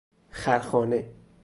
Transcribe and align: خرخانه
خرخانه 0.31 1.11